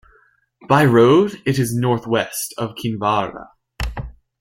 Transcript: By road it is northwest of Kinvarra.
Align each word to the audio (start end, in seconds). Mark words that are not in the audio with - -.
By 0.67 0.85
road 0.85 1.43
it 1.45 1.59
is 1.59 1.75
northwest 1.75 2.55
of 2.57 2.73
Kinvarra. 2.73 3.49